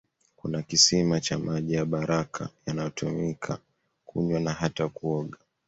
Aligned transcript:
Kuna 0.35 0.61
kisima 0.61 1.19
cha 1.21 1.39
maji 1.39 1.73
ya 1.73 1.85
baraka 1.85 2.49
yanayotumika 2.65 3.59
kunywa 4.05 4.39
na 4.39 4.53
hata 4.53 4.89
kuoga 4.89 5.37